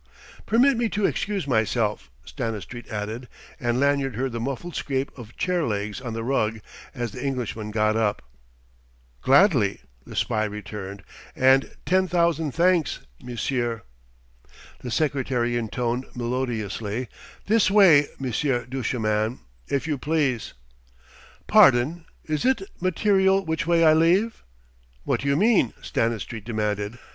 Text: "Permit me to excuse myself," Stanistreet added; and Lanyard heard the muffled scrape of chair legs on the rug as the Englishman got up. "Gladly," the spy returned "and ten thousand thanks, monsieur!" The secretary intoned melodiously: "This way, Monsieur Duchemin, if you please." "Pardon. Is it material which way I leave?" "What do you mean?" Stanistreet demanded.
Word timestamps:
"Permit 0.47 0.77
me 0.77 0.89
to 0.89 1.05
excuse 1.05 1.45
myself," 1.45 2.09
Stanistreet 2.25 2.89
added; 2.89 3.27
and 3.59 3.79
Lanyard 3.79 4.15
heard 4.15 4.31
the 4.31 4.39
muffled 4.39 4.75
scrape 4.75 5.15
of 5.15 5.37
chair 5.37 5.63
legs 5.63 6.01
on 6.01 6.13
the 6.13 6.23
rug 6.23 6.59
as 6.95 7.11
the 7.11 7.23
Englishman 7.23 7.69
got 7.69 7.95
up. 7.95 8.23
"Gladly," 9.21 9.81
the 10.03 10.15
spy 10.15 10.45
returned 10.45 11.03
"and 11.35 11.75
ten 11.85 12.07
thousand 12.07 12.51
thanks, 12.51 13.01
monsieur!" 13.21 13.83
The 14.79 14.89
secretary 14.89 15.55
intoned 15.55 16.07
melodiously: 16.15 17.07
"This 17.45 17.69
way, 17.69 18.07
Monsieur 18.17 18.65
Duchemin, 18.65 19.37
if 19.67 19.87
you 19.87 19.99
please." 19.99 20.53
"Pardon. 21.45 22.05
Is 22.25 22.43
it 22.43 22.63
material 22.79 23.45
which 23.45 23.67
way 23.67 23.85
I 23.85 23.93
leave?" 23.93 24.41
"What 25.03 25.19
do 25.19 25.27
you 25.27 25.35
mean?" 25.37 25.75
Stanistreet 25.83 26.43
demanded. 26.43 26.97